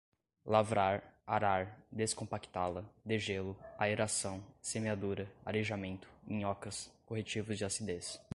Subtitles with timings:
[0.45, 8.19] lavrar, arar, descompactá-la, degelo, aeração, semeadura, arejamento, minhocas, corretivos de acidez